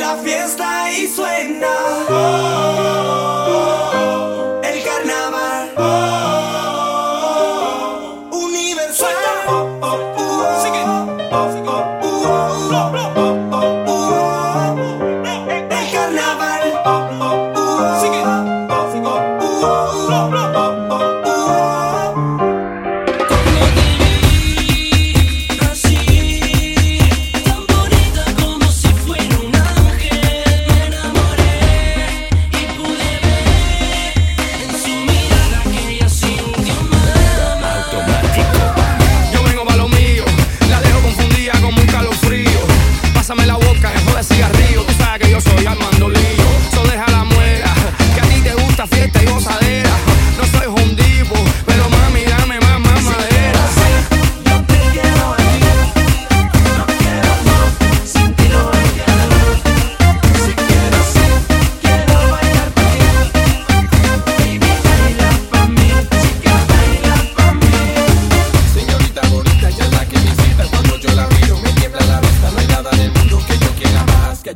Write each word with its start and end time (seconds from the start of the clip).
la 0.00 0.14
fiesta 0.16 0.92
y 0.92 1.06
suena. 1.08 1.72
Cuando 45.90 46.08
le... 46.08 46.43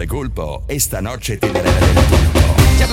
Notte 0.00 0.06
Colpo 0.06 0.62
e 0.66 0.80
stanotte 0.80 1.36
te 1.38 1.50
ne 1.52 1.60
del 1.60 1.72
colpo. 1.92 2.89